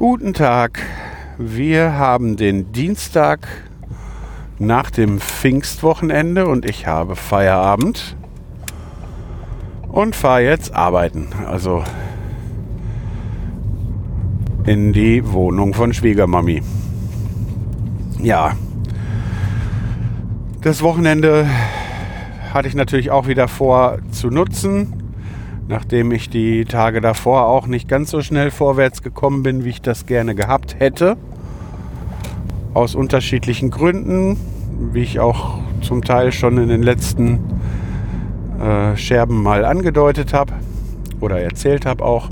[0.00, 0.80] Guten Tag.
[1.36, 3.46] Wir haben den Dienstag
[4.58, 8.16] nach dem Pfingstwochenende und ich habe Feierabend
[9.88, 11.28] und fahre jetzt arbeiten.
[11.46, 11.84] Also
[14.64, 16.62] in die Wohnung von Schwiegermami.
[18.22, 18.56] Ja.
[20.62, 21.46] Das Wochenende
[22.54, 24.99] hatte ich natürlich auch wieder vor zu nutzen,
[25.70, 29.80] nachdem ich die Tage davor auch nicht ganz so schnell vorwärts gekommen bin, wie ich
[29.80, 31.16] das gerne gehabt hätte.
[32.74, 34.36] Aus unterschiedlichen Gründen,
[34.92, 37.38] wie ich auch zum Teil schon in den letzten
[38.60, 40.54] äh, Scherben mal angedeutet habe
[41.20, 42.28] oder erzählt habe auch.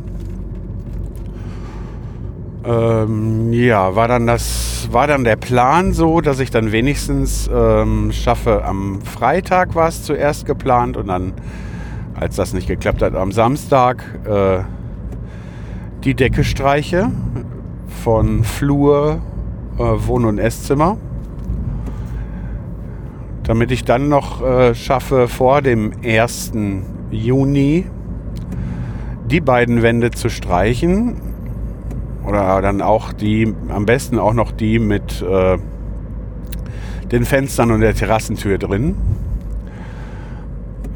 [2.64, 8.10] Ähm, ja, war dann das, war dann der Plan so, dass ich dann wenigstens ähm,
[8.10, 8.64] schaffe.
[8.64, 11.34] Am Freitag war es zuerst geplant und dann,
[12.20, 14.60] als das nicht geklappt hat, am Samstag äh,
[16.04, 17.10] die Decke streiche
[18.02, 19.20] von Flur,
[19.78, 20.96] äh, Wohn- und Esszimmer.
[23.44, 26.52] Damit ich dann noch äh, schaffe, vor dem 1.
[27.10, 27.86] Juni
[29.30, 31.16] die beiden Wände zu streichen
[32.26, 35.58] oder dann auch die, am besten auch noch die mit äh,
[37.10, 38.96] den Fenstern und der Terrassentür drin.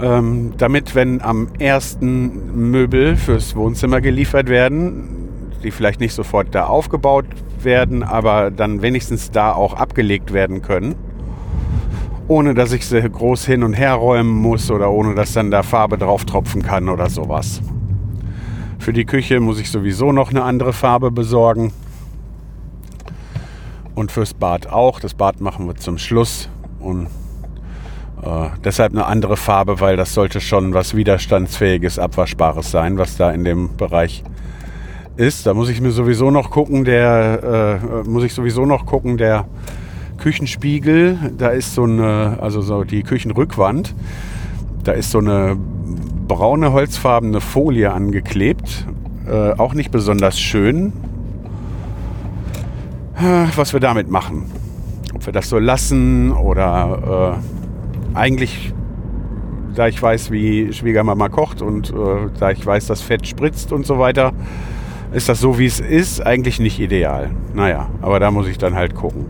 [0.03, 6.67] Ähm, damit, wenn am ersten Möbel fürs Wohnzimmer geliefert werden, die vielleicht nicht sofort da
[6.67, 7.27] aufgebaut
[7.63, 10.97] werden, aber dann wenigstens da auch abgelegt werden können.
[12.27, 15.63] Ohne dass ich sie groß hin und her räumen muss oder ohne dass dann da
[15.63, 17.63] Farbe drauf tropfen kann oder sowas.
[18.81, 21.73] Für die Küche muss ich sowieso noch eine andere Farbe besorgen.
[23.95, 24.99] Und fürs Bad auch.
[24.99, 26.49] Das Bad machen wir zum Schluss.
[26.81, 27.07] Und
[28.23, 33.31] äh, deshalb eine andere Farbe, weil das sollte schon was widerstandsfähiges, abwaschbares sein, was da
[33.31, 34.23] in dem Bereich
[35.17, 35.47] ist.
[35.47, 39.47] Da muss ich mir sowieso noch gucken, der äh, muss ich sowieso noch gucken, der
[40.19, 43.95] Küchenspiegel, da ist so eine, also so die Küchenrückwand,
[44.85, 45.57] da ist so eine
[46.29, 48.87] braune holzfarbene Folie angeklebt.
[49.27, 50.93] Äh, auch nicht besonders schön.
[53.17, 54.51] Äh, was wir damit machen.
[55.15, 57.62] Ob wir das so lassen oder äh,
[58.15, 58.73] eigentlich,
[59.75, 61.95] da ich weiß, wie Schwiegermama kocht und äh,
[62.39, 64.33] da ich weiß, dass Fett spritzt und so weiter,
[65.13, 67.31] ist das so, wie es ist, eigentlich nicht ideal.
[67.55, 69.27] Naja, aber da muss ich dann halt gucken.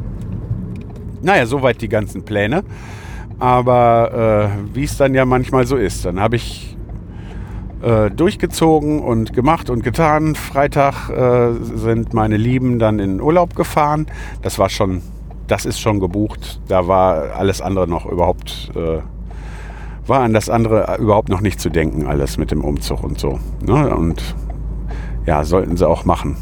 [1.23, 2.65] Naja, soweit die ganzen Pläne.
[3.39, 6.77] Aber äh, wie es dann ja manchmal so ist, dann habe ich
[7.83, 10.37] äh, durchgezogen und gemacht und getan.
[10.37, 14.07] Freitag äh, sind meine Lieben dann in Urlaub gefahren.
[14.43, 15.03] Das war schon,
[15.53, 16.63] das ist schon gebucht.
[16.67, 19.01] Da war alles andere noch überhaupt, äh,
[20.07, 23.39] war an das andere überhaupt noch nicht zu denken, alles mit dem Umzug und so.
[23.61, 23.95] Ne?
[23.95, 24.35] Und
[25.27, 26.39] ja, sollten sie auch machen.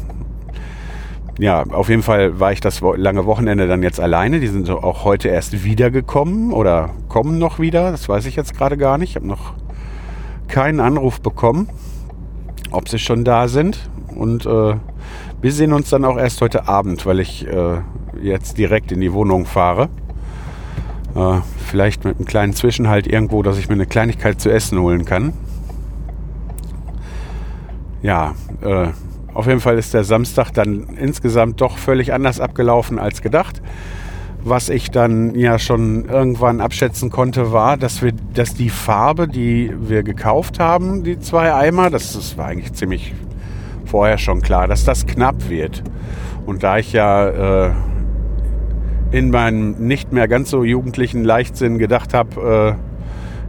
[1.39, 4.39] Ja, auf jeden Fall war ich das lange Wochenende dann jetzt alleine.
[4.39, 7.91] Die sind auch heute erst wiedergekommen oder kommen noch wieder.
[7.91, 9.09] Das weiß ich jetzt gerade gar nicht.
[9.09, 9.55] Ich habe noch
[10.47, 11.67] keinen Anruf bekommen,
[12.71, 13.89] ob sie schon da sind.
[14.15, 14.75] Und äh,
[15.41, 17.79] wir sehen uns dann auch erst heute Abend, weil ich äh,
[18.21, 19.89] jetzt direkt in die Wohnung fahre.
[21.15, 25.05] Äh, vielleicht mit einem kleinen Zwischenhalt irgendwo, dass ich mir eine Kleinigkeit zu essen holen
[25.05, 25.33] kann.
[28.01, 28.87] Ja, äh,
[29.33, 33.61] auf jeden Fall ist der Samstag dann insgesamt doch völlig anders abgelaufen als gedacht.
[34.43, 39.71] Was ich dann ja schon irgendwann abschätzen konnte, war, dass wir, dass die Farbe, die
[39.79, 43.13] wir gekauft haben, die zwei Eimer, das, das war eigentlich ziemlich
[43.85, 45.83] vorher schon klar, dass das knapp wird.
[46.45, 47.71] Und da ich ja äh,
[49.11, 52.77] in meinem nicht mehr ganz so jugendlichen Leichtsinn gedacht habe,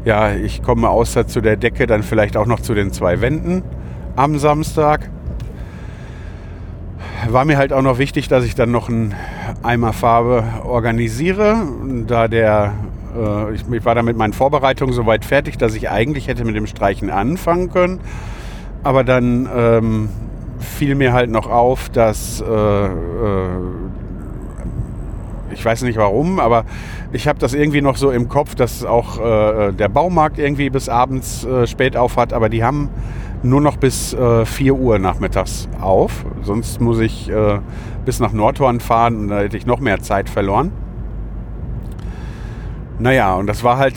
[0.04, 3.20] äh, ja, ich komme außer zu der Decke dann vielleicht auch noch zu den zwei
[3.20, 3.62] Wänden
[4.16, 5.08] am Samstag
[7.28, 9.14] war mir halt auch noch wichtig, dass ich dann noch einen
[9.62, 11.62] Eimer Farbe organisiere.
[12.06, 12.72] Da der,
[13.16, 16.56] äh, ich, ich, war da mit meinen Vorbereitungen soweit fertig, dass ich eigentlich hätte mit
[16.56, 18.00] dem Streichen anfangen können.
[18.82, 20.08] Aber dann ähm,
[20.58, 22.90] fiel mir halt noch auf, dass äh, äh,
[25.52, 26.64] ich weiß nicht warum, aber
[27.12, 30.88] ich habe das irgendwie noch so im Kopf, dass auch äh, der Baumarkt irgendwie bis
[30.88, 32.88] abends äh, spät auf hat, aber die haben
[33.42, 36.24] nur noch bis äh, 4 Uhr nachmittags auf.
[36.42, 37.58] Sonst muss ich äh,
[38.04, 40.72] bis nach Nordhorn fahren und da hätte ich noch mehr Zeit verloren.
[42.98, 43.96] Naja, und das war halt,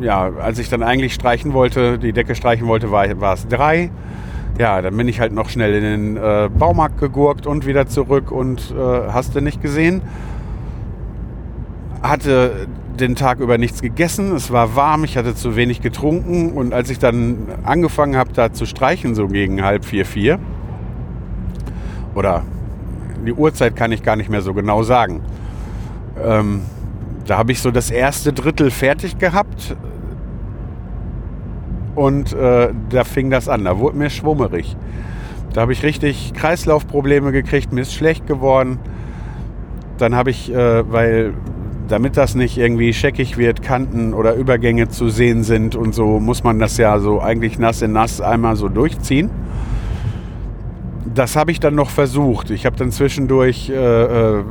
[0.00, 3.90] ja, als ich dann eigentlich streichen wollte, die Decke streichen wollte, war, war es drei.
[4.58, 8.30] Ja, dann bin ich halt noch schnell in den äh, Baumarkt gegurkt und wieder zurück
[8.30, 10.02] und äh, hast du nicht gesehen.
[12.02, 12.66] Hatte
[12.98, 16.90] den Tag über nichts gegessen, es war warm, ich hatte zu wenig getrunken und als
[16.90, 20.38] ich dann angefangen habe, da zu streichen, so gegen halb vier, vier,
[22.14, 22.42] oder
[23.24, 25.22] die Uhrzeit kann ich gar nicht mehr so genau sagen,
[26.22, 26.62] ähm,
[27.26, 29.76] da habe ich so das erste Drittel fertig gehabt
[31.94, 34.76] und äh, da fing das an, da wurde mir schwummerig.
[35.52, 38.78] Da habe ich richtig Kreislaufprobleme gekriegt, mir ist schlecht geworden.
[39.98, 41.34] Dann habe ich, äh, weil
[41.92, 46.42] damit das nicht irgendwie scheckig wird, Kanten oder Übergänge zu sehen sind und so, muss
[46.42, 49.28] man das ja so eigentlich nass in nass einmal so durchziehen.
[51.14, 52.48] Das habe ich dann noch versucht.
[52.48, 54.42] Ich habe dann zwischendurch äh, äh,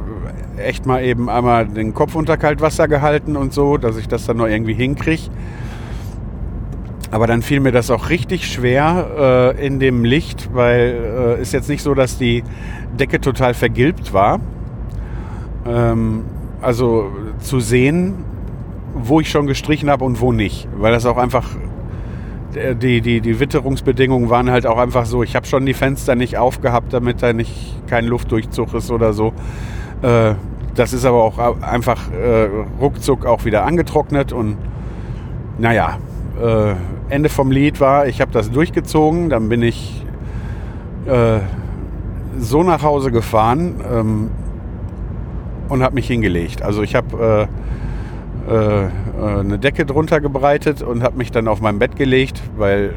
[0.57, 4.37] echt mal eben einmal den Kopf unter Kaltwasser gehalten und so, dass ich das dann
[4.37, 5.23] noch irgendwie hinkriege.
[7.09, 11.53] Aber dann fiel mir das auch richtig schwer äh, in dem Licht, weil äh, ist
[11.53, 12.43] jetzt nicht so, dass die
[12.99, 14.39] Decke total vergilbt war.
[15.65, 16.23] Ähm,
[16.61, 18.15] also zu sehen,
[18.93, 20.67] wo ich schon gestrichen habe und wo nicht.
[20.77, 21.47] Weil das auch einfach,
[22.53, 26.37] die, die, die Witterungsbedingungen waren halt auch einfach so, ich habe schon die Fenster nicht
[26.37, 29.33] aufgehabt, damit da nicht kein Luftdurchzug ist oder so.
[30.01, 30.35] Äh,
[30.75, 32.47] das ist aber auch einfach äh,
[32.79, 34.57] ruckzuck auch wieder angetrocknet und
[35.57, 35.97] naja,
[36.41, 36.75] äh,
[37.09, 40.05] Ende vom Lied war, ich habe das durchgezogen, dann bin ich
[41.05, 41.39] äh,
[42.39, 44.31] so nach Hause gefahren, ähm,
[45.71, 46.61] und habe mich hingelegt.
[46.63, 47.47] Also ich habe
[48.49, 52.93] äh, äh, eine Decke drunter gebreitet und habe mich dann auf mein Bett gelegt, weil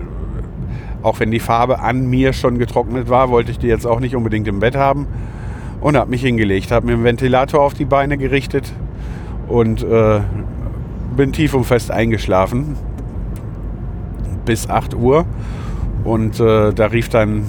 [1.01, 4.17] auch wenn die Farbe an mir schon getrocknet war, wollte ich die jetzt auch nicht
[4.17, 5.07] unbedingt im Bett haben
[5.81, 8.73] und habe mich hingelegt, habe mir einen Ventilator auf die Beine gerichtet
[9.47, 10.21] und äh,
[11.17, 12.77] bin tief und fest eingeschlafen
[14.45, 15.27] bis 8 Uhr
[16.03, 17.45] und äh, da rief dann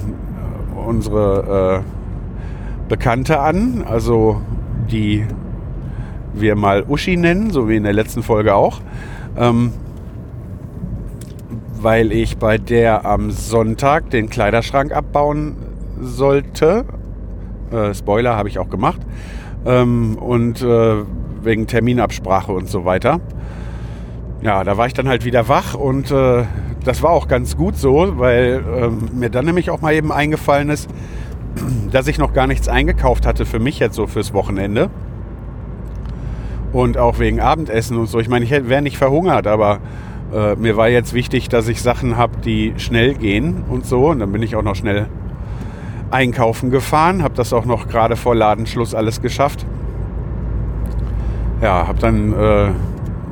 [0.86, 4.40] unsere äh, Bekannte an, also
[4.90, 5.26] die
[6.34, 8.80] wir mal Uschi nennen, so wie in der letzten Folge auch.
[9.36, 9.72] Ähm,
[11.80, 15.56] weil ich bei der am Sonntag den Kleiderschrank abbauen
[16.00, 16.84] sollte.
[17.70, 19.00] Äh, Spoiler habe ich auch gemacht.
[19.64, 20.96] Ähm, und äh,
[21.42, 23.20] wegen Terminabsprache und so weiter.
[24.42, 26.44] Ja, da war ich dann halt wieder wach und äh,
[26.84, 30.68] das war auch ganz gut so, weil ähm, mir dann nämlich auch mal eben eingefallen
[30.68, 30.88] ist,
[31.90, 34.90] dass ich noch gar nichts eingekauft hatte für mich jetzt so fürs Wochenende.
[36.72, 38.18] Und auch wegen Abendessen und so.
[38.18, 39.78] Ich meine, ich wäre nicht verhungert, aber
[40.34, 44.08] äh, mir war jetzt wichtig, dass ich Sachen habe, die schnell gehen und so.
[44.08, 45.06] Und dann bin ich auch noch schnell
[46.10, 49.66] einkaufen gefahren, habe das auch noch gerade vor Ladenschluss alles geschafft.
[51.62, 52.70] Ja, habe dann äh,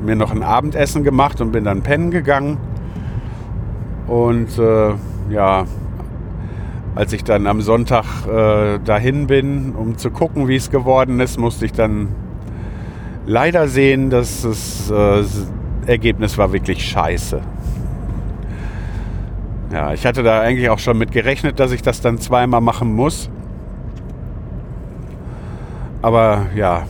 [0.03, 2.57] mir noch ein Abendessen gemacht und bin dann pennen gegangen.
[4.07, 4.93] Und äh,
[5.29, 5.65] ja,
[6.95, 11.37] als ich dann am Sonntag äh, dahin bin, um zu gucken, wie es geworden ist,
[11.37, 12.07] musste ich dann
[13.25, 15.23] leider sehen, dass das äh,
[15.91, 17.41] Ergebnis war wirklich scheiße.
[19.73, 22.93] Ja, ich hatte da eigentlich auch schon mit gerechnet, dass ich das dann zweimal machen
[22.93, 23.29] muss.
[26.01, 26.83] Aber ja,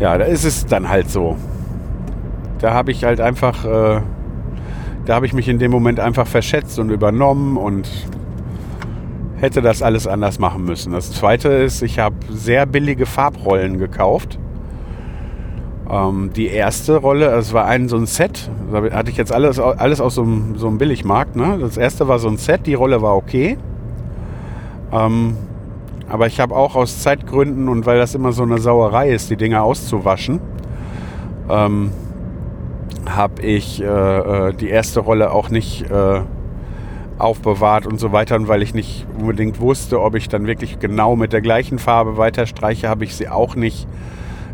[0.00, 1.36] ja, da ist es dann halt so.
[2.60, 4.00] Da habe ich halt einfach, äh,
[5.04, 7.88] da habe ich mich in dem Moment einfach verschätzt und übernommen und
[9.40, 10.92] hätte das alles anders machen müssen.
[10.92, 14.38] Das zweite ist, ich habe sehr billige Farbrollen gekauft.
[15.90, 19.58] Ähm, die erste Rolle, es war ein so ein Set, da hatte ich jetzt alles,
[19.58, 21.36] alles aus so einem, so einem Billigmarkt.
[21.36, 21.58] Ne?
[21.60, 23.56] Das erste war so ein Set, die Rolle war okay.
[24.92, 25.36] Ähm,
[26.08, 29.36] aber ich habe auch aus Zeitgründen und weil das immer so eine Sauerei ist, die
[29.36, 30.40] Dinger auszuwaschen,
[31.50, 31.90] ähm,
[33.08, 36.20] habe ich äh, äh die erste Rolle auch nicht äh,
[37.18, 38.36] aufbewahrt und so weiter.
[38.36, 42.16] Und weil ich nicht unbedingt wusste, ob ich dann wirklich genau mit der gleichen Farbe
[42.16, 43.86] weiter streiche, habe ich sie auch nicht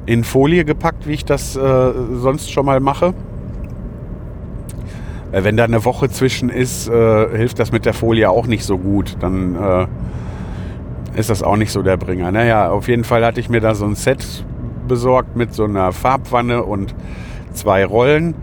[0.06, 3.14] in Folie gepackt, wie ich das äh, sonst schon mal mache.
[5.33, 8.64] Äh, wenn da eine Woche zwischen ist, äh, hilft das mit der Folie auch nicht
[8.64, 9.16] so gut.
[9.21, 9.87] Dann äh,
[11.18, 12.30] ist das auch nicht so der Bringer.
[12.33, 14.44] Naja, auf jeden Fall hatte ich mir da so ein Set
[14.87, 16.94] besorgt mit so einer Farbwanne und
[17.52, 18.35] zwei Rollen.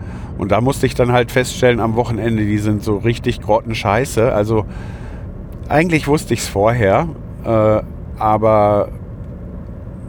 [0.42, 4.32] Und da musste ich dann halt feststellen am Wochenende, die sind so richtig grottenscheiße.
[4.32, 4.64] Also
[5.68, 7.06] eigentlich wusste ich es vorher,
[7.44, 7.80] äh,
[8.18, 8.88] aber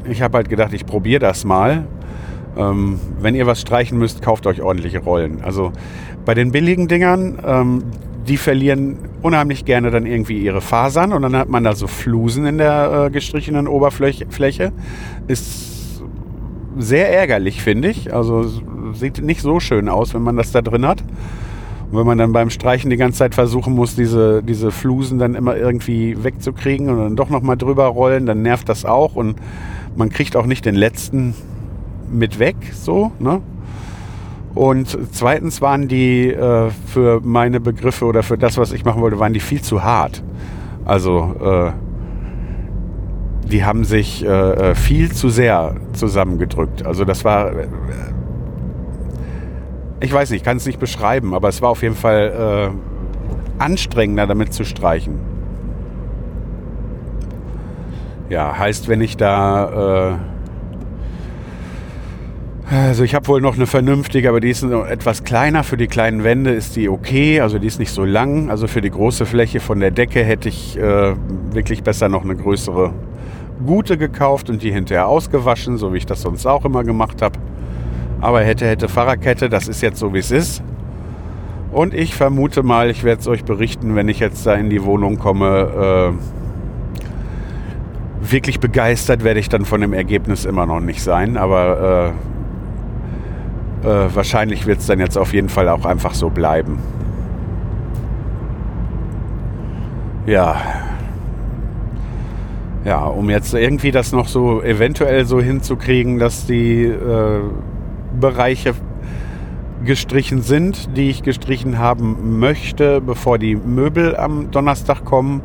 [0.09, 1.85] ich habe halt gedacht, ich probiere das mal.
[2.57, 5.43] Ähm, wenn ihr was streichen müsst, kauft euch ordentliche Rollen.
[5.43, 5.71] Also
[6.25, 7.83] bei den billigen Dingern, ähm,
[8.27, 12.47] die verlieren unheimlich gerne dann irgendwie ihre Fasern und dann hat man da so Flusen
[12.47, 14.71] in der äh, gestrichenen Oberfläche.
[15.27, 16.01] Ist
[16.75, 18.11] sehr ärgerlich, finde ich.
[18.11, 18.49] Also
[18.93, 21.03] sieht nicht so schön aus, wenn man das da drin hat.
[21.91, 25.35] Und wenn man dann beim Streichen die ganze Zeit versuchen muss, diese, diese Flusen dann
[25.35, 29.35] immer irgendwie wegzukriegen und dann doch nochmal drüber rollen, dann nervt das auch und
[29.95, 31.35] man kriegt auch nicht den letzten
[32.11, 33.41] mit weg, so, ne?
[34.55, 39.19] Und zweitens waren die äh, für meine Begriffe oder für das, was ich machen wollte,
[39.19, 40.23] waren die viel zu hart.
[40.85, 41.71] Also äh,
[43.49, 46.85] die haben sich äh, äh viel zu sehr zusammengedrückt.
[46.85, 47.67] Also das war, äh,
[50.03, 53.61] ich weiß nicht, ich kann es nicht beschreiben, aber es war auf jeden Fall äh,
[53.63, 55.19] anstrengender damit zu streichen.
[58.29, 60.19] Ja, heißt, wenn ich da
[62.73, 65.63] also ich habe wohl noch eine vernünftige, aber die ist etwas kleiner.
[65.63, 68.49] Für die kleinen Wände ist die okay, also die ist nicht so lang.
[68.49, 71.13] Also für die große Fläche von der Decke hätte ich äh,
[71.51, 72.91] wirklich besser noch eine größere
[73.63, 77.37] gute gekauft und die hinterher ausgewaschen, so wie ich das sonst auch immer gemacht habe.
[78.23, 80.63] Aber hätte, hätte Fahrradkette, das ist jetzt so wie es ist.
[81.73, 84.85] Und ich vermute mal, ich werde es euch berichten, wenn ich jetzt da in die
[84.85, 86.13] Wohnung komme.
[88.23, 92.13] Äh, wirklich begeistert werde ich dann von dem Ergebnis immer noch nicht sein, aber
[93.83, 96.79] äh, äh, wahrscheinlich wird es dann jetzt auf jeden Fall auch einfach so bleiben.
[100.25, 100.55] Ja.
[102.85, 107.41] Ja, um jetzt irgendwie das noch so eventuell so hinzukriegen, dass die äh,
[108.19, 108.73] Bereiche
[109.83, 115.41] gestrichen sind, die ich gestrichen haben möchte, bevor die Möbel am Donnerstag kommen,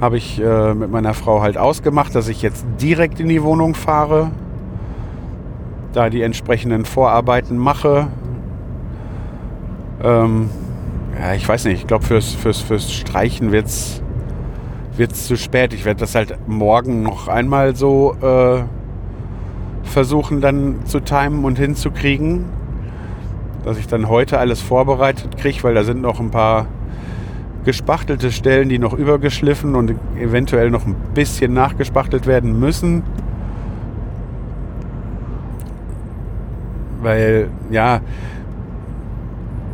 [0.00, 3.74] habe ich äh, mit meiner Frau halt ausgemacht, dass ich jetzt direkt in die Wohnung
[3.74, 4.30] fahre,
[5.92, 8.08] da die entsprechenden Vorarbeiten mache.
[10.04, 10.50] Ähm,
[11.18, 14.02] ja, ich weiß nicht, ich glaube fürs, fürs, fürs Streichen wird es
[15.26, 15.72] zu spät.
[15.72, 18.64] Ich werde das halt morgen noch einmal so äh,
[19.86, 22.44] versuchen dann zu timen und hinzukriegen.
[23.64, 26.66] Dass ich dann heute alles vorbereitet kriege, weil da sind noch ein paar
[27.64, 33.02] gespachtelte Stellen, die noch übergeschliffen und eventuell noch ein bisschen nachgespachtelt werden müssen.
[37.06, 38.00] weil ja,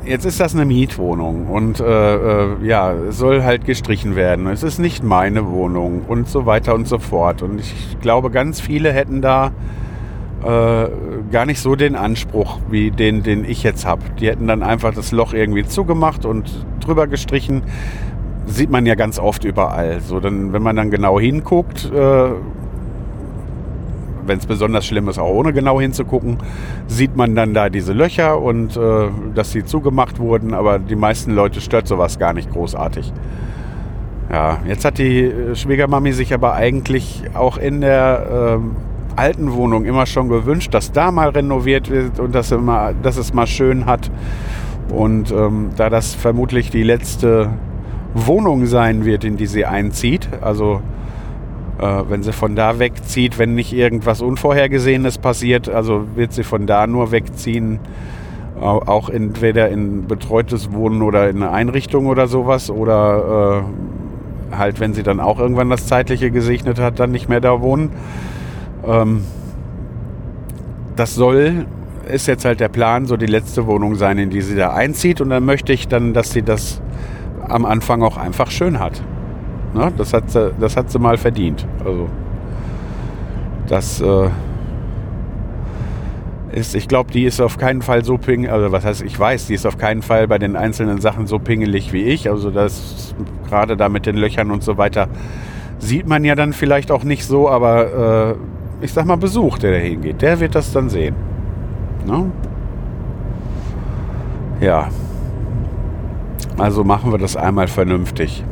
[0.05, 4.47] jetzt ist das eine Mietwohnung und äh, äh, ja, es soll halt gestrichen werden.
[4.49, 7.43] Es ist nicht meine Wohnung und so weiter und so fort.
[7.43, 9.53] Und ich glaube, ganz viele hätten da
[10.45, 10.89] äh,
[11.31, 14.03] gar nicht so den Anspruch wie den, den ich jetzt habe.
[14.21, 17.63] Die hätten dann einfach das Loch irgendwie zugemacht und drüber gestrichen.
[18.47, 20.01] Sieht man ja ganz oft überall.
[20.01, 22.31] So, dann, wenn man dann genau hinguckt, äh,
[24.27, 26.39] wenn es besonders schlimm ist, auch ohne genau hinzugucken,
[26.87, 30.55] sieht man dann da diese Löcher und äh, dass sie zugemacht wurden.
[30.55, 33.13] Aber die meisten Leute stört sowas gar nicht großartig.
[34.31, 38.77] Ja, jetzt hat die äh, Schwiegermami sich aber eigentlich auch in der ähm,
[39.17, 43.33] alten Wohnung immer schon gewünscht, dass da mal renoviert wird und dass, immer, dass es
[43.33, 44.11] mal schön hat.
[44.91, 47.51] Und ähm, da das vermutlich die letzte
[48.15, 50.83] Wohnung sein wird, in die sie einzieht, also
[51.79, 56.67] äh, wenn sie von da wegzieht, wenn nicht irgendwas Unvorhergesehenes passiert, also wird sie von
[56.67, 57.81] da nur wegziehen,
[58.61, 63.65] auch entweder in betreutes Wohnen oder in eine Einrichtung oder sowas oder
[64.53, 67.61] äh, halt, wenn sie dann auch irgendwann das Zeitliche gesegnet hat, dann nicht mehr da
[67.61, 67.91] wohnen.
[68.87, 69.25] Ähm,
[70.97, 71.67] das soll,
[72.09, 75.21] ist jetzt halt der Plan, so die letzte Wohnung sein, in die sie da einzieht
[75.21, 76.83] und dann möchte ich dann, dass sie das
[77.49, 79.03] am Anfang auch einfach schön hat.
[79.75, 79.93] Ne?
[79.97, 81.67] Das, hat sie, das hat sie mal verdient.
[81.85, 82.09] Also
[83.69, 84.29] das äh,
[86.53, 89.47] ist, ich glaube, die ist auf keinen Fall so pingelig, also was heißt, ich weiß,
[89.47, 92.29] die ist auf keinen Fall bei den einzelnen Sachen so pingelig wie ich.
[92.29, 93.15] Also das
[93.49, 95.09] gerade da mit den Löchern und so weiter
[95.79, 99.71] sieht man ja dann vielleicht auch nicht so, aber äh, ich sag mal, Besuch, der
[99.71, 101.15] da hingeht, der wird das dann sehen.
[102.05, 102.31] Ne?
[104.61, 104.89] Ja.
[106.59, 108.45] Also machen wir das einmal vernünftig.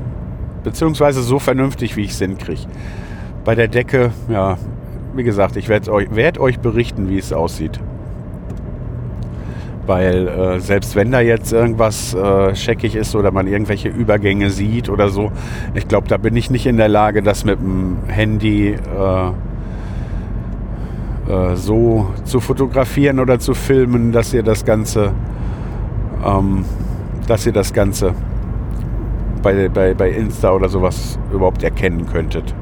[0.62, 2.62] Beziehungsweise so vernünftig, wie ich es hinkriege.
[3.44, 4.56] Bei der Decke, ja,
[5.14, 7.80] wie gesagt, ich werde euch, werd euch berichten, wie es aussieht.
[9.86, 14.88] Weil äh, selbst wenn da jetzt irgendwas äh, scheckig ist oder man irgendwelche Übergänge sieht
[14.88, 15.32] oder so,
[15.74, 19.30] ich glaube, da bin ich nicht in der Lage, das mit dem Handy äh,
[21.30, 25.12] äh so zu fotografieren oder zu filmen, dass ihr das Ganze,
[26.24, 26.64] ähm,
[27.26, 28.14] dass ihr das Ganze
[29.42, 32.54] bei, bei, bei Insta oder sowas überhaupt erkennen könntet.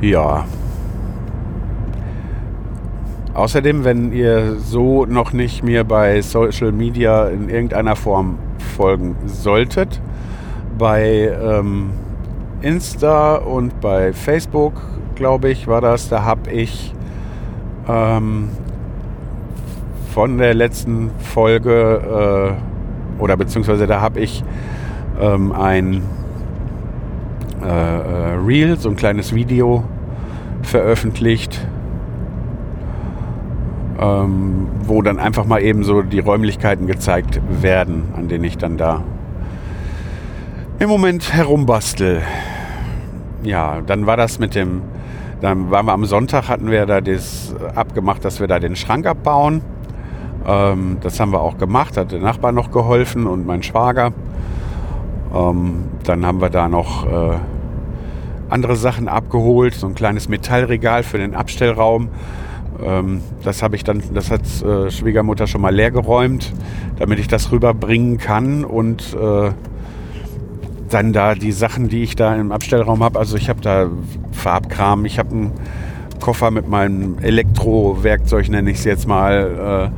[0.00, 0.44] Ja.
[3.34, 8.36] Außerdem, wenn ihr so noch nicht mir bei Social Media in irgendeiner Form
[8.76, 10.00] folgen solltet,
[10.76, 11.90] bei ähm,
[12.60, 14.74] Insta und bei Facebook,
[15.14, 16.94] glaube ich, war das, da habe ich
[17.88, 18.50] ähm,
[20.12, 22.56] von der letzten Folge
[23.18, 24.44] äh, oder beziehungsweise da habe ich
[25.20, 26.02] ähm, ein
[27.62, 29.84] äh, äh, Reel, so ein kleines Video
[30.62, 31.66] veröffentlicht,
[34.00, 38.76] ähm, wo dann einfach mal eben so die Räumlichkeiten gezeigt werden, an denen ich dann
[38.76, 39.02] da
[40.78, 42.22] im Moment herumbastel.
[43.44, 44.82] Ja, dann war das mit dem,
[45.42, 49.06] dann waren wir am Sonntag, hatten wir da das abgemacht, dass wir da den Schrank
[49.06, 49.60] abbauen.
[50.46, 54.12] Ähm, das haben wir auch gemacht, hat der Nachbar noch geholfen und mein Schwager.
[55.34, 57.38] Ähm, dann haben wir da noch äh,
[58.50, 62.10] andere Sachen abgeholt, so ein kleines Metallregal für den Abstellraum.
[62.80, 66.52] Ähm, das habe ich dann, das hat äh, Schwiegermutter schon mal leer geräumt,
[67.00, 69.50] damit ich das rüberbringen kann und äh,
[70.92, 73.18] dann da die Sachen, die ich da im Abstellraum habe.
[73.18, 73.88] Also ich habe da
[74.32, 75.52] Farbkram, ich habe einen
[76.20, 79.90] Koffer mit meinem Elektrowerkzeug, nenne ich es jetzt mal.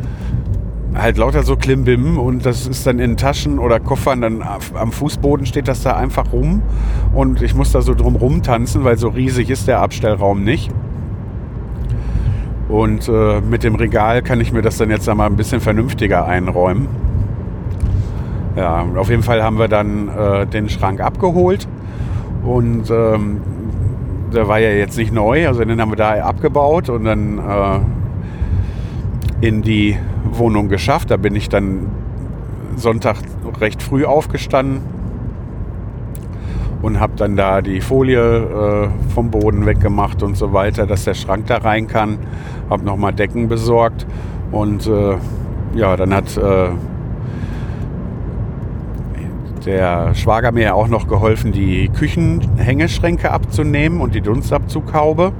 [0.94, 4.92] Äh, halt lauter so Klimbim und das ist dann in Taschen oder Koffern, dann am
[4.92, 6.62] Fußboden steht das da einfach rum
[7.12, 10.70] und ich muss da so drum rumtanzen, weil so riesig ist der Abstellraum nicht.
[12.68, 16.26] Und äh, mit dem Regal kann ich mir das dann jetzt einmal ein bisschen vernünftiger
[16.26, 16.88] einräumen.
[18.56, 21.66] Ja, auf jeden Fall haben wir dann äh, den Schrank abgeholt
[22.44, 23.40] und ähm,
[24.32, 29.46] der war ja jetzt nicht neu, also den haben wir da abgebaut und dann äh,
[29.46, 29.98] in die
[30.30, 31.10] Wohnung geschafft.
[31.10, 31.86] Da bin ich dann
[32.76, 33.16] Sonntag
[33.60, 34.82] recht früh aufgestanden
[36.82, 41.14] und habe dann da die Folie äh, vom Boden weggemacht und so weiter, dass der
[41.14, 42.18] Schrank da rein kann.
[42.70, 44.06] Habe nochmal Decken besorgt
[44.52, 45.16] und äh,
[45.74, 46.68] ja, dann hat äh,
[49.64, 55.32] der Schwager mir auch noch geholfen, die Küchenhängeschränke abzunehmen und die Dunstabzughaube.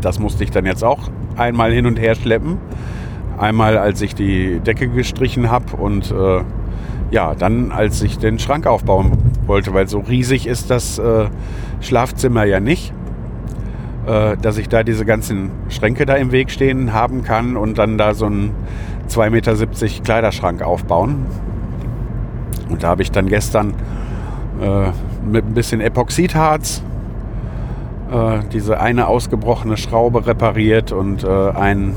[0.00, 2.58] Das musste ich dann jetzt auch einmal hin und her schleppen.
[3.38, 6.42] Einmal, als ich die Decke gestrichen habe und äh,
[7.10, 9.12] ja, dann, als ich den Schrank aufbauen
[9.46, 11.26] wollte, weil so riesig ist das äh,
[11.80, 12.92] Schlafzimmer ja nicht,
[14.06, 17.98] äh, dass ich da diese ganzen Schränke da im Weg stehen haben kann und dann
[17.98, 18.50] da so einen
[19.08, 21.26] 2,70 Meter Kleiderschrank aufbauen.
[22.68, 23.74] Und da habe ich dann gestern
[24.60, 24.90] äh,
[25.24, 26.82] mit ein bisschen Epoxidharz
[28.12, 31.94] äh, diese eine ausgebrochene Schraube repariert und äh, ein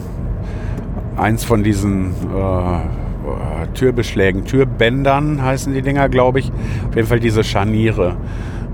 [1.18, 6.52] eins von diesen äh, Türbeschlägen, Türbändern heißen die Dinger, glaube ich.
[6.90, 8.16] Auf jeden Fall diese Scharniere.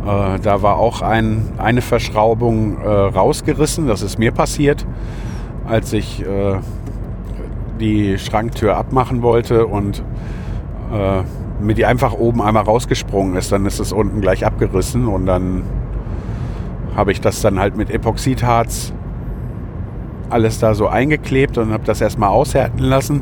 [0.06, 3.88] Äh, da war auch ein, eine Verschraubung äh, rausgerissen.
[3.88, 4.86] Das ist mir passiert,
[5.68, 6.24] als ich
[7.80, 10.04] die Schranktür abmachen wollte und
[10.92, 11.24] äh,
[11.62, 13.52] mir die einfach oben einmal rausgesprungen ist.
[13.52, 15.64] Dann ist es unten gleich abgerissen und dann
[16.96, 18.94] habe ich das dann halt mit Epoxidharz
[20.30, 23.22] alles da so eingeklebt und habe das erstmal aushärten lassen.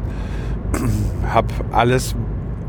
[1.34, 2.15] habe alles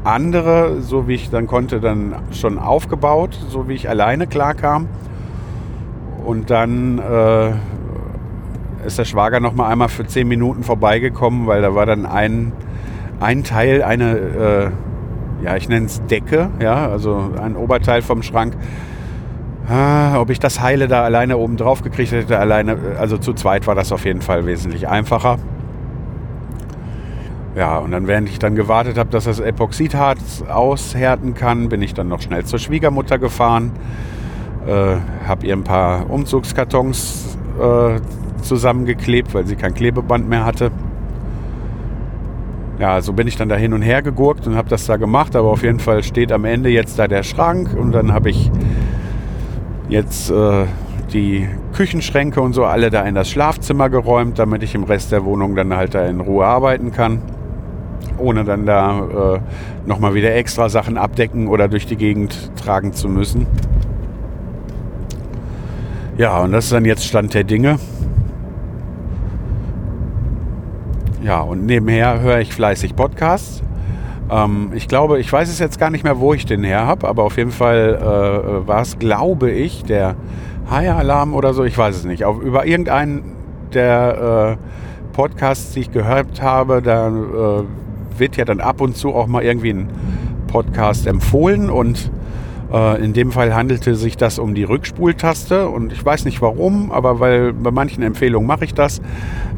[0.04, 4.88] andere, so wie ich dann konnte, dann schon aufgebaut, so wie ich alleine klarkam.
[6.24, 7.50] Und dann äh,
[8.87, 12.52] ist der Schwager noch mal einmal für zehn Minuten vorbeigekommen, weil da war dann ein,
[13.20, 14.70] ein Teil, eine, äh,
[15.42, 18.57] ja, ich nenne es Decke, ja, also ein Oberteil vom Schrank,
[19.70, 23.68] Ah, ob ich das Heile da alleine oben drauf gekriegt hätte, alleine, also zu zweit
[23.68, 25.38] war das auf jeden Fall wesentlich einfacher.
[27.55, 31.94] Ja, und dann, während ich dann gewartet habe, dass das Epoxidharz aushärten kann, bin ich
[31.94, 33.70] dann noch schnell zur Schwiegermutter gefahren,
[34.66, 34.96] äh,
[35.29, 38.00] habe ihr ein paar Umzugskartons äh,
[38.42, 40.72] zusammengeklebt, weil sie kein Klebeband mehr hatte.
[42.80, 45.36] Ja, so bin ich dann da hin und her gegurkt und habe das da gemacht,
[45.36, 48.50] aber auf jeden Fall steht am Ende jetzt da der Schrank und dann habe ich
[49.90, 50.64] jetzt äh,
[51.12, 55.26] die Küchenschränke und so alle da in das Schlafzimmer geräumt, damit ich im Rest der
[55.26, 57.20] Wohnung dann halt da in Ruhe arbeiten kann.
[58.16, 59.40] Ohne dann da äh,
[59.86, 63.46] nochmal wieder extra Sachen abdecken oder durch die Gegend tragen zu müssen.
[66.16, 67.78] Ja, und das ist dann jetzt Stand der Dinge.
[71.22, 73.62] Ja, und nebenher höre ich fleißig Podcasts.
[74.30, 77.06] Ähm, ich glaube, ich weiß es jetzt gar nicht mehr, wo ich den her habe,
[77.06, 80.16] aber auf jeden Fall äh, war es, glaube ich, der
[80.70, 82.24] High-Alarm oder so, ich weiß es nicht.
[82.24, 83.33] Auf, über irgendeinen
[83.74, 87.64] der äh, Podcasts, die ich gehört habe, da äh,
[88.18, 89.88] wird ja dann ab und zu auch mal irgendwie ein
[90.46, 92.11] Podcast empfohlen und
[92.72, 97.18] in dem Fall handelte sich das um die Rückspultaste und ich weiß nicht warum, aber
[97.18, 99.00] weil bei manchen Empfehlungen mache ich das.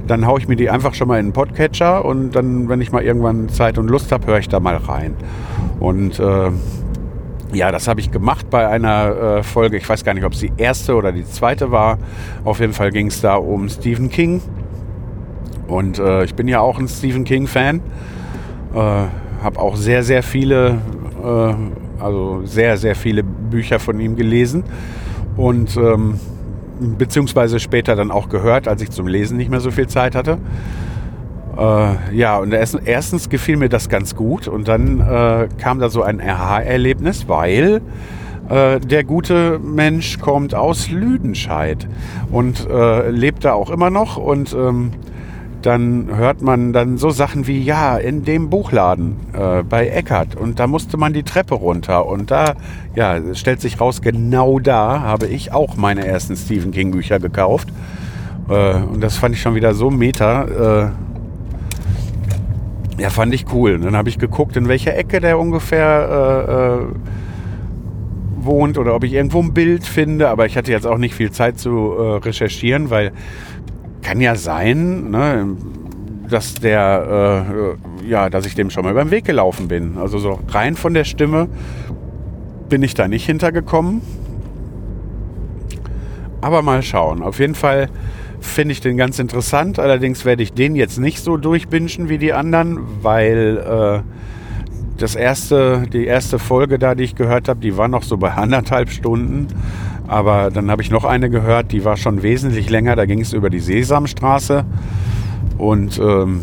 [0.06, 2.90] Dann haue ich mir die einfach schon mal in den Podcatcher und dann, wenn ich
[2.90, 5.14] mal irgendwann Zeit und Lust habe, höre ich da mal rein.
[5.78, 6.50] Und äh,
[7.52, 9.76] ja, das habe ich gemacht bei einer äh, Folge.
[9.76, 11.98] Ich weiß gar nicht, ob es die erste oder die zweite war.
[12.44, 14.40] Auf jeden Fall ging es da um Stephen King.
[15.66, 17.80] Und äh, ich bin ja auch ein Stephen King-Fan.
[18.74, 20.78] Äh, habe auch sehr, sehr viele,
[21.22, 21.54] äh,
[22.02, 24.64] also sehr, sehr viele Bücher von ihm gelesen.
[25.36, 26.18] Und ähm,
[26.98, 30.38] beziehungsweise später dann auch gehört, als ich zum Lesen nicht mehr so viel Zeit hatte.
[31.56, 35.90] Äh, ja, und erst, erstens gefiel mir das ganz gut und dann äh, kam da
[35.90, 37.82] so ein Aha-Erlebnis, weil
[38.48, 41.86] äh, der gute Mensch kommt aus Lüdenscheid
[42.30, 44.92] und äh, lebt da auch immer noch und ähm,
[45.66, 50.58] dann hört man dann so Sachen wie, ja, in dem Buchladen äh, bei Eckert und
[50.58, 52.54] da musste man die Treppe runter und da,
[52.94, 57.68] ja, stellt sich raus, genau da habe ich auch meine ersten Stephen King Bücher gekauft.
[58.48, 60.44] Äh, und das fand ich schon wieder so meta.
[60.44, 60.90] Äh,
[63.00, 63.74] ja, fand ich cool.
[63.74, 66.86] Und dann habe ich geguckt, in welcher Ecke der ungefähr äh, äh,
[68.44, 70.28] wohnt oder ob ich irgendwo ein Bild finde.
[70.28, 73.12] Aber ich hatte jetzt auch nicht viel Zeit zu äh, recherchieren, weil
[74.02, 75.56] kann ja sein, ne,
[76.28, 79.96] dass der, äh, ja, dass ich dem schon mal über den Weg gelaufen bin.
[79.98, 81.48] Also so rein von der Stimme
[82.68, 84.02] bin ich da nicht hintergekommen.
[86.40, 87.22] Aber mal schauen.
[87.22, 87.88] Auf jeden Fall
[88.40, 89.78] finde ich den ganz interessant.
[89.78, 94.00] Allerdings werde ich den jetzt nicht so durchbingen wie die anderen, weil äh,
[94.98, 98.32] das erste, die erste Folge da, die ich gehört habe, die war noch so bei
[98.32, 99.48] anderthalb Stunden.
[100.08, 102.96] Aber dann habe ich noch eine gehört, die war schon wesentlich länger.
[102.96, 104.64] Da ging es über die Sesamstraße.
[105.58, 106.42] Und ähm,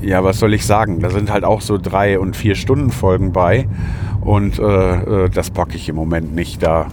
[0.00, 1.00] ja, was soll ich sagen?
[1.00, 3.68] Da sind halt auch so drei und vier Stunden Folgen bei.
[4.20, 6.86] Und äh, äh das packe ich im Moment nicht da.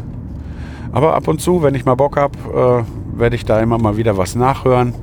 [0.92, 3.98] Aber ab und zu, wenn ich mal Bock habe, äh, werde ich da immer mal
[3.98, 4.94] wieder was nachhören.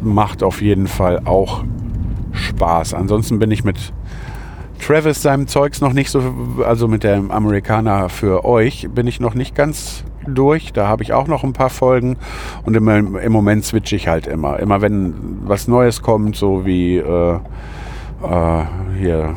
[0.00, 1.64] Macht auf jeden Fall auch
[2.32, 2.94] Spaß.
[2.94, 3.92] Ansonsten bin ich mit
[4.78, 6.22] Travis seinem Zeugs noch nicht so,
[6.64, 10.72] also mit dem Amerikaner für euch, bin ich noch nicht ganz durch.
[10.72, 12.16] Da habe ich auch noch ein paar Folgen
[12.64, 14.58] und im, im Moment switche ich halt immer.
[14.60, 15.14] Immer wenn
[15.44, 18.64] was Neues kommt, so wie äh, äh,
[18.98, 19.34] hier,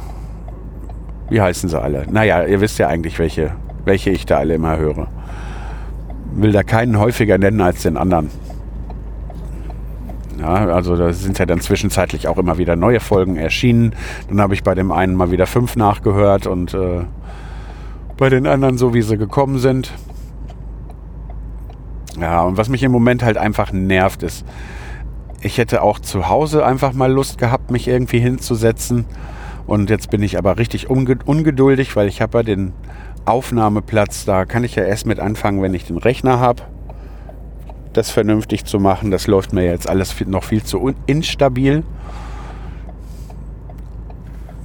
[1.30, 2.06] wie heißen sie alle?
[2.10, 3.52] Naja, ihr wisst ja eigentlich, welche,
[3.86, 5.08] welche ich da alle immer höre
[6.34, 8.30] will da keinen häufiger nennen als den anderen.
[10.42, 13.94] Ja, also da sind ja dann zwischenzeitlich auch immer wieder neue Folgen erschienen.
[14.28, 17.02] Dann habe ich bei dem einen mal wieder fünf nachgehört und äh,
[18.18, 19.94] bei den anderen so, wie sie gekommen sind.
[22.20, 24.44] Ja, und was mich im Moment halt einfach nervt, ist,
[25.42, 29.06] ich hätte auch zu Hause einfach mal Lust gehabt, mich irgendwie hinzusetzen.
[29.68, 32.74] Und jetzt bin ich aber richtig ungeduldig, weil ich habe ja den
[33.26, 36.64] Aufnahmeplatz, da kann ich ja erst mit anfangen, wenn ich den Rechner habe.
[37.94, 41.84] Das vernünftig zu machen, das läuft mir jetzt alles noch viel zu instabil.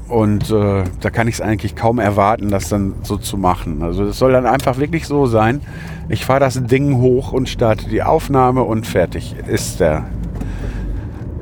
[0.08, 3.82] Und äh, da kann ich es eigentlich kaum erwarten, das dann so zu machen.
[3.82, 5.60] Also es soll dann einfach wirklich so sein.
[6.08, 10.04] Ich fahre das Ding hoch und starte die Aufnahme und fertig ist der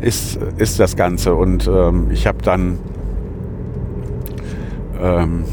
[0.00, 1.34] ist, ist das Ganze.
[1.34, 2.78] Und ähm, ich habe dann
[5.00, 5.44] ähm,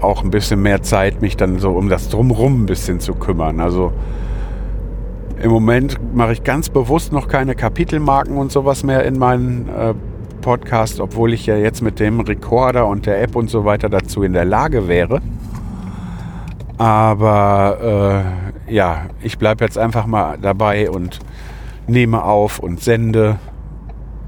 [0.00, 3.60] auch ein bisschen mehr Zeit, mich dann so um das Drumrum ein bisschen zu kümmern.
[3.60, 3.92] Also
[5.42, 9.94] im Moment mache ich ganz bewusst noch keine Kapitelmarken und sowas mehr in meinen äh,
[10.42, 14.22] Podcast, obwohl ich ja jetzt mit dem Recorder und der App und so weiter dazu
[14.22, 15.20] in der Lage wäre.
[16.78, 18.24] Aber
[18.68, 21.18] äh, ja, ich bleibe jetzt einfach mal dabei und
[21.86, 23.38] nehme auf und sende,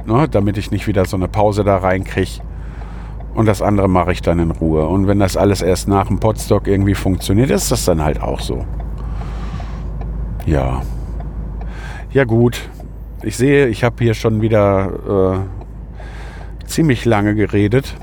[0.06, 2.40] ne, damit ich nicht wieder so eine Pause da reinkriege.
[3.34, 4.86] Und das andere mache ich dann in Ruhe.
[4.86, 8.40] Und wenn das alles erst nach dem Podstock irgendwie funktioniert, ist das dann halt auch
[8.40, 8.66] so.
[10.44, 10.82] Ja.
[12.12, 12.68] Ja gut.
[13.22, 15.46] Ich sehe, ich habe hier schon wieder
[16.60, 17.96] äh, ziemlich lange geredet.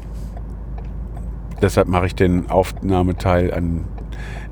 [1.61, 3.85] Deshalb mache ich den Aufnahmeteil an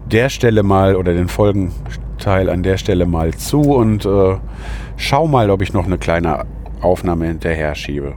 [0.05, 4.37] der Stelle mal oder den Folgenteil an der Stelle mal zu und äh,
[4.95, 6.45] schau mal, ob ich noch eine kleine
[6.81, 8.13] Aufnahme hinterher schiebe.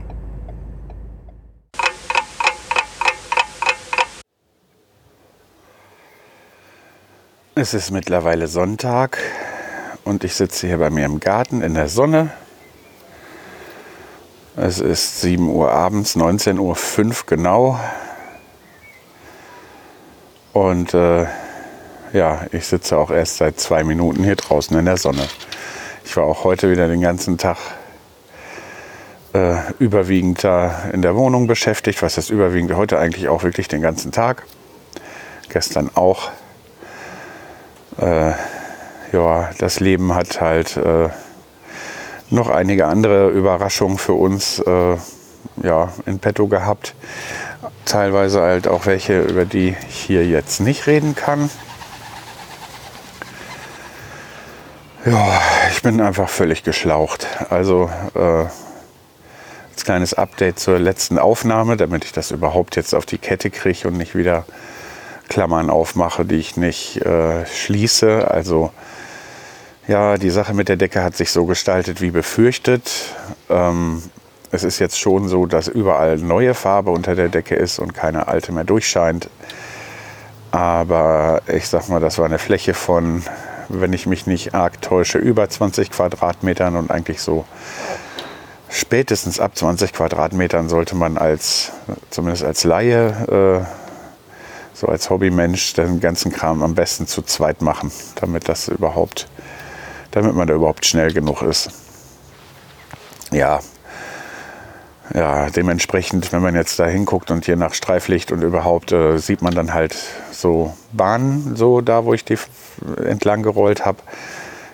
[7.55, 9.17] Es ist mittlerweile Sonntag
[10.03, 12.31] und ich sitze hier bei mir im Garten in der Sonne.
[14.55, 17.79] Es ist 7 Uhr abends, 19.05 Uhr genau.
[20.53, 21.25] Und äh,
[22.13, 25.27] ja, ich sitze auch erst seit zwei Minuten hier draußen in der Sonne.
[26.03, 27.57] Ich war auch heute wieder den ganzen Tag
[29.33, 32.01] äh, überwiegend da in der Wohnung beschäftigt.
[32.01, 34.43] Was ist überwiegend heute eigentlich auch wirklich den ganzen Tag.
[35.47, 36.31] Gestern auch.
[37.97, 38.33] Äh,
[39.11, 41.09] ja, das Leben hat halt äh,
[42.29, 44.95] noch einige andere Überraschungen für uns äh,
[45.63, 46.95] ja, in petto gehabt.
[47.85, 51.49] Teilweise halt auch welche, über die ich hier jetzt nicht reden kann.
[55.05, 57.25] Ja, ich bin einfach völlig geschlaucht.
[57.49, 58.45] Also äh,
[59.71, 63.87] als kleines Update zur letzten Aufnahme, damit ich das überhaupt jetzt auf die Kette kriege
[63.87, 64.45] und nicht wieder
[65.27, 68.29] Klammern aufmache, die ich nicht äh, schließe.
[68.29, 68.71] Also
[69.91, 73.13] ja, die Sache mit der Decke hat sich so gestaltet wie befürchtet.
[73.49, 74.01] Ähm,
[74.49, 78.29] es ist jetzt schon so, dass überall neue Farbe unter der Decke ist und keine
[78.29, 79.29] alte mehr durchscheint.
[80.51, 83.23] Aber ich sag mal, das war eine Fläche von,
[83.67, 87.43] wenn ich mich nicht arg täusche, über 20 Quadratmetern und eigentlich so
[88.69, 91.73] spätestens ab 20 Quadratmetern sollte man als,
[92.11, 93.65] zumindest als Laie, äh,
[94.73, 99.27] so als Hobbymensch, den ganzen Kram am besten zu zweit machen, damit das überhaupt
[100.11, 101.69] damit man da überhaupt schnell genug ist.
[103.31, 103.61] Ja,
[105.13, 109.41] ja, dementsprechend, wenn man jetzt da hinguckt und hier nach Streiflicht und überhaupt, äh, sieht
[109.41, 109.95] man dann halt
[110.31, 112.37] so Bahnen, so da, wo ich die
[113.03, 113.97] entlang gerollt habe.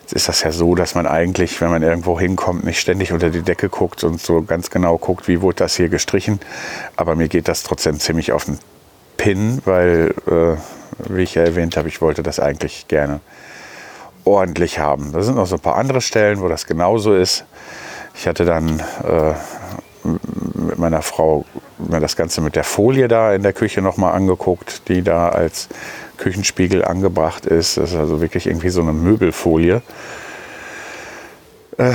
[0.02, 3.30] Jetzt ist das ja so, dass man eigentlich, wenn man irgendwo hinkommt, nicht ständig unter
[3.30, 6.40] die Decke guckt und so ganz genau guckt, wie wurde das hier gestrichen.
[6.96, 8.60] Aber mir geht das trotzdem ziemlich auf den
[9.18, 10.56] Pin, weil, äh,
[11.12, 13.22] wie ich ja erwähnt habe, ich wollte das eigentlich gerne
[14.28, 15.12] ordentlich haben.
[15.14, 17.46] Da sind noch so ein paar andere Stellen, wo das genauso ist.
[18.16, 19.34] Ich hatte dann äh,
[20.54, 21.46] mit meiner Frau
[21.78, 25.70] mir das Ganze mit der Folie da in der Küche nochmal angeguckt, die da als
[26.18, 27.78] Küchenspiegel angebracht ist.
[27.78, 29.82] Das ist also wirklich irgendwie so eine Möbelfolie.
[31.78, 31.92] Äh,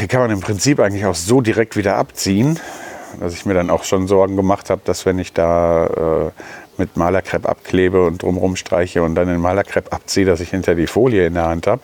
[0.00, 2.58] die kann man im Prinzip eigentlich auch so direkt wieder abziehen,
[3.20, 6.30] dass ich mir dann auch schon Sorgen gemacht habe, dass wenn ich da äh,
[6.82, 10.88] mit Malerkrepp abklebe und drumherum streiche und dann den Malerkrepp abziehe, dass ich hinter die
[10.88, 11.80] Folie in der Hand habe.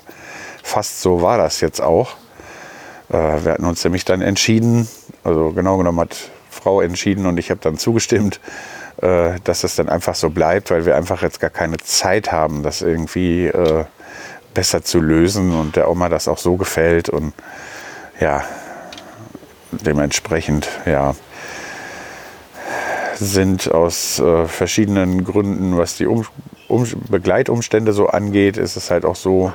[0.65, 2.15] Fast so war das jetzt auch.
[3.11, 4.89] Äh, wir hatten uns nämlich dann entschieden,
[5.23, 6.17] also genau genommen hat
[6.51, 8.41] Frau entschieden und ich habe dann zugestimmt,
[9.01, 12.65] äh, dass es dann einfach so bleibt, weil wir einfach jetzt gar keine Zeit haben,
[12.65, 13.85] das irgendwie äh,
[14.53, 17.33] besser zu lösen und der Oma das auch so gefällt und
[18.19, 18.43] ja,
[19.71, 21.15] dementsprechend, ja,
[23.19, 26.27] sind aus äh, verschiedenen Gründen, was die um,
[26.69, 29.53] um, Begleitumstände so angeht, ist es halt auch so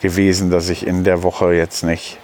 [0.00, 2.18] gewesen, dass ich in der Woche jetzt nicht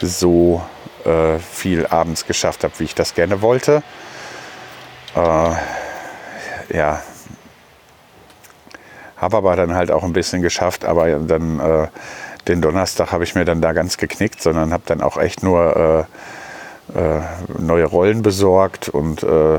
[0.00, 0.62] so
[1.04, 3.82] äh, viel abends geschafft habe, wie ich das gerne wollte.
[5.14, 5.50] Äh,
[6.76, 7.02] ja,
[9.16, 11.88] habe aber dann halt auch ein bisschen geschafft, aber dann äh,
[12.48, 16.06] den Donnerstag habe ich mir dann da ganz geknickt, sondern habe dann auch echt nur
[16.94, 17.22] äh, äh,
[17.58, 19.58] neue Rollen besorgt und äh,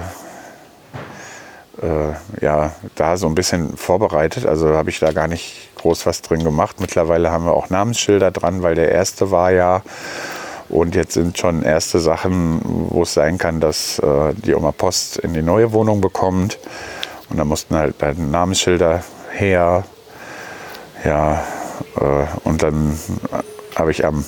[1.81, 4.45] äh, ja, da so ein bisschen vorbereitet.
[4.45, 6.79] Also habe ich da gar nicht groß was drin gemacht.
[6.79, 9.81] Mittlerweile haben wir auch Namensschilder dran, weil der erste war ja.
[10.69, 15.17] Und jetzt sind schon erste Sachen, wo es sein kann, dass äh, die Oma Post
[15.17, 16.59] in die neue Wohnung bekommt.
[17.29, 19.83] Und da mussten halt dann Namensschilder her.
[21.05, 21.43] Ja,
[21.95, 22.99] äh, und dann
[23.75, 24.25] habe ich am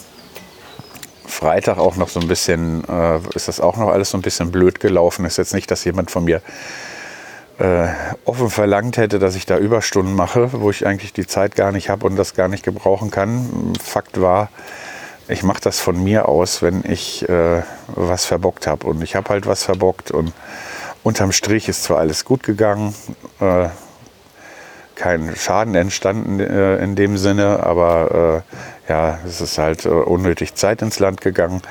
[1.26, 4.52] Freitag auch noch so ein bisschen, äh, ist das auch noch alles so ein bisschen
[4.52, 5.26] blöd gelaufen.
[5.26, 6.42] Ist jetzt nicht, dass jemand von mir
[8.26, 11.90] offen verlangt hätte, dass ich da Überstunden mache, wo ich eigentlich die Zeit gar nicht
[11.90, 13.74] habe und das gar nicht gebrauchen kann.
[13.84, 14.50] Fakt war,
[15.30, 18.88] ich mache das von mir aus, wenn ich äh, was verbockt habe.
[18.88, 20.34] Und ich habe halt was verbockt und
[21.04, 22.96] unterm Strich ist zwar alles gut gegangen,
[23.40, 23.70] äh,
[24.96, 28.44] kein Schaden entstanden äh, in dem Sinne, aber
[28.88, 31.62] äh, ja, es ist halt äh, unnötig Zeit ins Land gegangen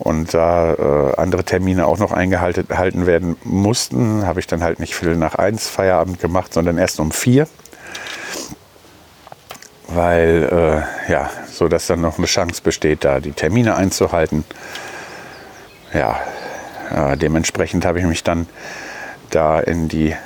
[0.00, 4.94] und da äh, andere Termine auch noch eingehalten werden mussten, habe ich dann halt nicht
[4.94, 7.46] viel nach eins Feierabend gemacht, sondern erst um vier.
[9.88, 10.48] Weil,
[11.08, 14.44] äh, ja, so dass dann noch eine Chance besteht, da die Termine einzuhalten.
[15.92, 16.18] Ja,
[16.94, 18.46] äh, dementsprechend habe ich mich dann
[19.28, 20.16] da in die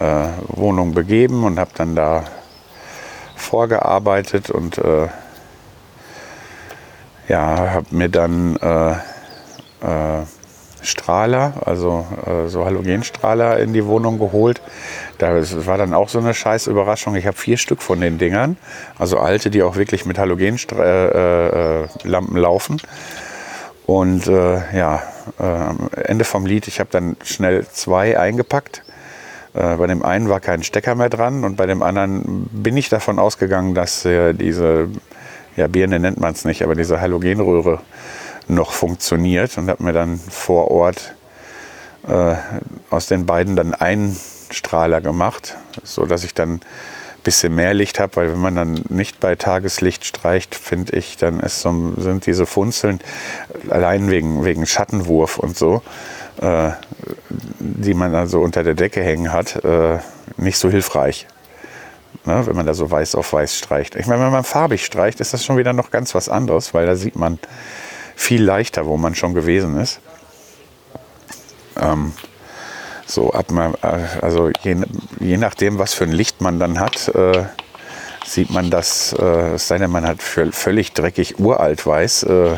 [0.00, 2.24] äh, Wohnung begeben und habe dann da
[3.36, 5.06] vorgearbeitet und äh,
[7.28, 10.22] ja, habe mir dann äh, äh,
[10.82, 14.60] Strahler, also äh, so Halogenstrahler in die Wohnung geholt.
[15.18, 17.14] Das war dann auch so eine scheiß Überraschung.
[17.14, 18.56] Ich habe vier Stück von den Dingern,
[18.98, 22.80] also alte, die auch wirklich mit Halogenlampen äh, äh, laufen.
[23.86, 25.02] Und äh, ja,
[25.38, 28.82] am Ende vom Lied, ich habe dann schnell zwei eingepackt.
[29.52, 33.18] bei dem einen war kein Stecker mehr dran und bei dem anderen bin ich davon
[33.18, 34.88] ausgegangen, dass diese
[35.56, 37.80] ja, Birne nennt man es nicht, aber diese Halogenröhre
[38.48, 41.14] noch funktioniert und habe mir dann vor Ort
[42.06, 42.34] äh,
[42.90, 44.16] aus den beiden dann einen
[44.50, 46.60] Strahler gemacht, so dass ich dann
[47.24, 51.40] bisschen mehr Licht habe, weil wenn man dann nicht bei Tageslicht streicht, finde ich, dann
[51.40, 53.00] ist so, sind diese Funzeln
[53.70, 55.82] allein wegen, wegen Schattenwurf und so,
[56.40, 56.70] äh,
[57.58, 59.98] die man also unter der Decke hängen hat, äh,
[60.36, 61.26] nicht so hilfreich.
[62.26, 63.96] Ne, wenn man da so weiß auf weiß streicht.
[63.96, 66.86] Ich meine, wenn man farbig streicht, ist das schon wieder noch ganz was anderes, weil
[66.86, 67.38] da sieht man
[68.16, 70.00] viel leichter, wo man schon gewesen ist.
[71.76, 72.12] Ähm,
[73.06, 73.74] so ab man,
[74.22, 74.76] also je,
[75.20, 77.44] je, nachdem, was für ein Licht man dann hat, äh,
[78.24, 82.56] sieht man das, äh, es sei denn, man hat völlig dreckig uralt weiß äh,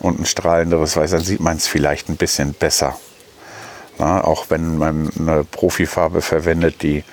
[0.00, 2.98] und ein strahlenderes Weiß, dann sieht man es vielleicht ein bisschen besser.
[3.98, 7.04] Na, auch wenn man eine Profifarbe verwendet, die äh,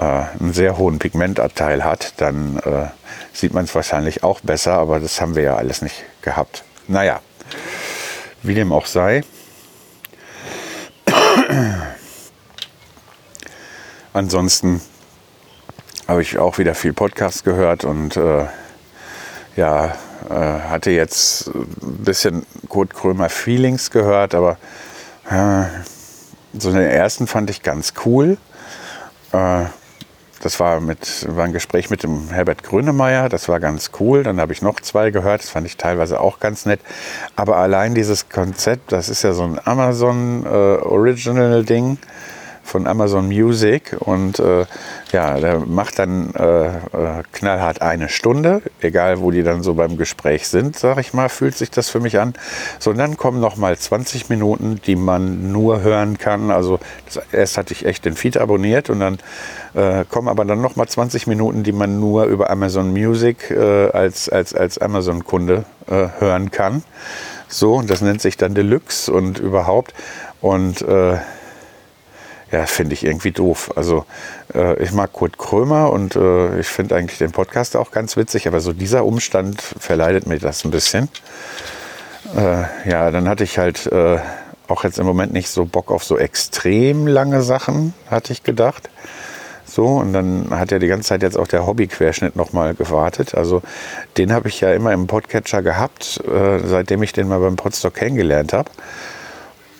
[0.00, 2.88] einen sehr hohen Pigmentanteil hat, dann äh,
[3.32, 6.64] sieht man es wahrscheinlich auch besser, aber das haben wir ja alles nicht gehabt.
[6.88, 7.20] Naja,
[8.42, 9.24] wie dem auch sei.
[14.12, 14.80] Ansonsten
[16.08, 18.46] habe ich auch wieder viel Podcast gehört und äh,
[19.56, 19.96] ja,
[20.30, 24.58] äh, hatte jetzt ein bisschen Kurt Krömer Feelings gehört, aber
[25.30, 25.64] äh,
[26.58, 28.38] so den ersten fand ich ganz cool.
[29.32, 29.64] Äh,
[30.46, 34.22] das war, mit, war ein Gespräch mit dem Herbert Grönemeyer, das war ganz cool.
[34.22, 36.78] Dann habe ich noch zwei gehört, das fand ich teilweise auch ganz nett.
[37.34, 41.98] Aber allein dieses Konzept, das ist ja so ein Amazon äh, Original Ding
[42.66, 44.66] von Amazon Music und äh,
[45.12, 49.96] ja, der macht dann äh, äh, knallhart eine Stunde, egal wo die dann so beim
[49.96, 52.34] Gespräch sind, sag ich mal, fühlt sich das für mich an.
[52.78, 56.50] So, und dann kommen noch mal 20 Minuten, die man nur hören kann.
[56.50, 59.18] Also das, erst hatte ich echt den Feed abonniert und dann
[59.74, 63.90] äh, kommen aber dann noch mal 20 Minuten, die man nur über Amazon Music äh,
[63.90, 66.82] als, als, als Amazon-Kunde äh, hören kann.
[67.48, 69.94] So, und das nennt sich dann Deluxe und überhaupt.
[70.40, 71.18] Und äh,
[72.52, 73.72] ja, finde ich irgendwie doof.
[73.76, 74.04] Also
[74.54, 78.46] äh, ich mag Kurt Krömer und äh, ich finde eigentlich den Podcast auch ganz witzig,
[78.46, 81.08] aber so dieser Umstand verleidet mir das ein bisschen.
[82.36, 84.18] Äh, ja, dann hatte ich halt äh,
[84.68, 88.90] auch jetzt im Moment nicht so Bock auf so extrem lange Sachen, hatte ich gedacht.
[89.64, 93.34] So, und dann hat ja die ganze Zeit jetzt auch der Hobbyquerschnitt nochmal gewartet.
[93.34, 93.62] Also
[94.16, 97.94] den habe ich ja immer im Podcatcher gehabt, äh, seitdem ich den mal beim Podstock
[97.94, 98.70] kennengelernt habe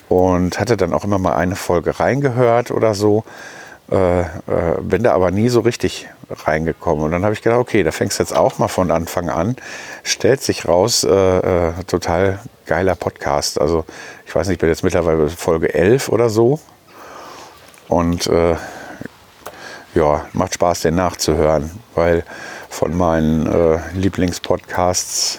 [0.08, 3.24] und hatte dann auch immer mal eine Folge reingehört oder so.
[3.90, 4.24] Äh, äh,
[4.80, 7.04] bin da aber nie so richtig reingekommen.
[7.04, 9.56] Und dann habe ich gedacht, okay, da fängst du jetzt auch mal von Anfang an.
[10.02, 13.60] Stellt sich raus, äh, äh, total geiler Podcast.
[13.60, 13.84] Also
[14.26, 16.58] ich weiß nicht, ich bin jetzt mittlerweile Folge 11 oder so.
[17.88, 18.56] Und äh,
[19.94, 22.24] ja, macht Spaß, den nachzuhören, weil
[22.68, 25.38] von meinen äh, Lieblingspodcasts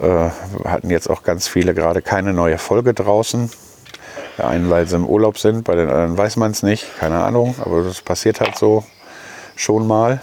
[0.00, 0.30] äh,
[0.64, 3.50] hatten jetzt auch ganz viele gerade keine neue Folge draußen.
[4.38, 7.22] Der einen, weil sie im Urlaub sind, bei den anderen weiß man es nicht, keine
[7.22, 8.84] Ahnung, aber das passiert halt so
[9.56, 10.22] schon mal.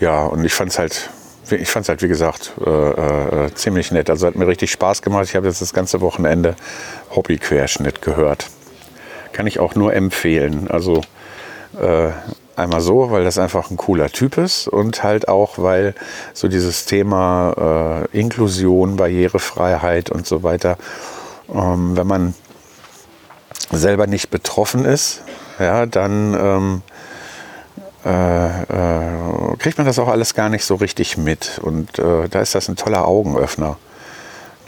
[0.00, 1.10] Ja, und ich fand es halt,
[1.50, 4.08] ich fand halt, wie gesagt, äh, äh, ziemlich nett.
[4.10, 5.26] Also hat mir richtig Spaß gemacht.
[5.26, 6.56] Ich habe jetzt das ganze Wochenende
[7.14, 8.46] Hobbyquerschnitt gehört.
[9.32, 10.68] Kann ich auch nur empfehlen.
[10.70, 11.02] Also
[11.80, 12.10] äh,
[12.54, 15.94] Einmal so, weil das einfach ein cooler Typ ist und halt auch, weil
[16.34, 20.76] so dieses Thema äh, Inklusion, Barrierefreiheit und so weiter,
[21.52, 22.34] ähm, wenn man
[23.70, 25.22] selber nicht betroffen ist,
[25.58, 26.82] ja, dann ähm,
[28.04, 31.58] äh, äh, kriegt man das auch alles gar nicht so richtig mit.
[31.62, 33.76] Und äh, da ist das ein toller Augenöffner.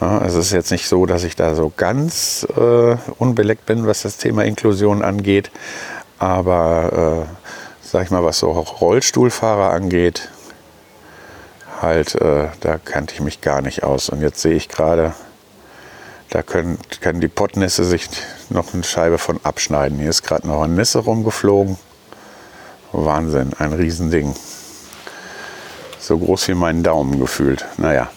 [0.01, 3.87] Ja, also es ist jetzt nicht so, dass ich da so ganz äh, unbeleckt bin,
[3.87, 5.51] was das Thema Inklusion angeht,
[6.19, 10.29] aber äh, sag ich mal, was so Rollstuhlfahrer angeht,
[11.81, 14.09] halt, äh, da kannte ich mich gar nicht aus.
[14.09, 15.13] Und jetzt sehe ich gerade,
[16.31, 18.09] da können, können die Pottnisse sich
[18.49, 19.99] noch eine Scheibe von abschneiden.
[19.99, 21.77] Hier ist gerade noch eine Nisse rumgeflogen.
[22.91, 24.35] Wahnsinn, ein Riesending.
[25.99, 27.65] So groß wie mein Daumen gefühlt.
[27.77, 28.09] Naja.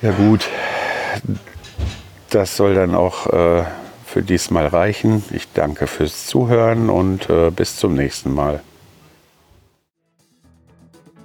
[0.00, 0.48] Ja gut,
[2.30, 3.64] das soll dann auch äh,
[4.12, 5.24] für diesmal reichen.
[5.32, 8.60] Ich danke fürs Zuhören und äh, bis zum nächsten Mal.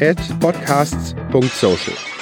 [0.00, 2.19] at podcasts.social.